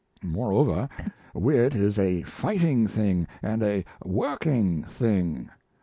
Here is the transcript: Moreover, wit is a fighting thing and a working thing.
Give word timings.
Moreover, 0.25 0.89
wit 1.35 1.75
is 1.75 1.99
a 1.99 2.23
fighting 2.23 2.87
thing 2.87 3.27
and 3.43 3.61
a 3.61 3.85
working 4.03 4.81
thing. 4.83 5.51